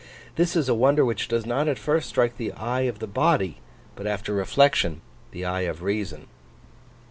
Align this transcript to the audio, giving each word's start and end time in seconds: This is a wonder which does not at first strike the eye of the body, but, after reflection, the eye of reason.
This 0.35 0.55
is 0.55 0.67
a 0.67 0.73
wonder 0.73 1.05
which 1.05 1.27
does 1.27 1.45
not 1.45 1.67
at 1.67 1.77
first 1.77 2.09
strike 2.09 2.37
the 2.37 2.51
eye 2.53 2.87
of 2.89 2.97
the 2.97 3.05
body, 3.05 3.59
but, 3.95 4.07
after 4.07 4.33
reflection, 4.33 5.01
the 5.29 5.45
eye 5.45 5.61
of 5.69 5.83
reason. 5.83 6.25